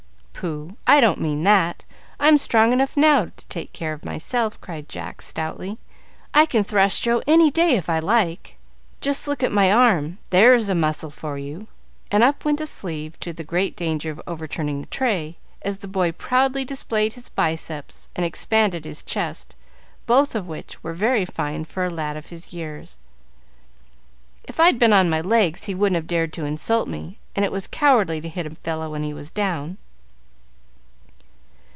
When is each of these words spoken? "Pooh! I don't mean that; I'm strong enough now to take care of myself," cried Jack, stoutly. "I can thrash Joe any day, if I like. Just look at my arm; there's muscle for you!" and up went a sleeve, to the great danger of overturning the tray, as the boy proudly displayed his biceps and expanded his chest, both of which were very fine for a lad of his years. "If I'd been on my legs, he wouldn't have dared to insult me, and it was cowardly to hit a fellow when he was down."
"Pooh! 0.33 0.75
I 0.87 0.99
don't 0.99 1.21
mean 1.21 1.43
that; 1.43 1.85
I'm 2.19 2.39
strong 2.39 2.73
enough 2.73 2.97
now 2.97 3.25
to 3.25 3.47
take 3.47 3.73
care 3.73 3.93
of 3.93 4.03
myself," 4.03 4.59
cried 4.59 4.89
Jack, 4.89 5.21
stoutly. 5.21 5.77
"I 6.33 6.47
can 6.47 6.63
thrash 6.63 6.99
Joe 6.99 7.21
any 7.27 7.51
day, 7.51 7.77
if 7.77 7.87
I 7.91 7.99
like. 7.99 8.57
Just 9.01 9.27
look 9.27 9.43
at 9.43 9.51
my 9.51 9.71
arm; 9.71 10.17
there's 10.31 10.67
muscle 10.73 11.11
for 11.11 11.37
you!" 11.37 11.67
and 12.09 12.23
up 12.23 12.43
went 12.43 12.59
a 12.59 12.65
sleeve, 12.65 13.19
to 13.19 13.31
the 13.33 13.43
great 13.43 13.75
danger 13.75 14.09
of 14.09 14.19
overturning 14.25 14.81
the 14.81 14.87
tray, 14.87 15.37
as 15.61 15.77
the 15.77 15.87
boy 15.87 16.11
proudly 16.11 16.65
displayed 16.65 17.13
his 17.13 17.29
biceps 17.29 18.09
and 18.15 18.25
expanded 18.25 18.83
his 18.83 19.03
chest, 19.03 19.55
both 20.07 20.33
of 20.33 20.47
which 20.47 20.81
were 20.83 20.93
very 20.93 21.23
fine 21.23 21.65
for 21.65 21.85
a 21.85 21.89
lad 21.91 22.17
of 22.17 22.29
his 22.31 22.51
years. 22.51 22.97
"If 24.45 24.59
I'd 24.59 24.79
been 24.79 24.91
on 24.91 25.07
my 25.07 25.21
legs, 25.21 25.65
he 25.65 25.75
wouldn't 25.75 25.97
have 25.97 26.07
dared 26.07 26.33
to 26.33 26.45
insult 26.45 26.87
me, 26.87 27.19
and 27.35 27.45
it 27.45 27.51
was 27.51 27.67
cowardly 27.67 28.19
to 28.21 28.27
hit 28.29 28.47
a 28.47 28.55
fellow 28.55 28.89
when 28.89 29.03
he 29.03 29.13
was 29.13 29.29
down." 29.29 29.77